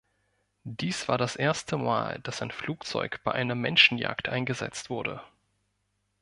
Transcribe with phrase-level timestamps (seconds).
[0.63, 5.21] Dies war das erste Mal, dass ein Flugzeug bei einer Menschenjagd eingesetzt wurde.